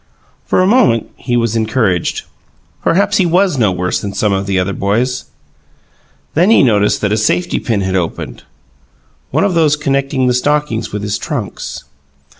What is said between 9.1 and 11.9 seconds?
one of those connecting the stockings with his trunks.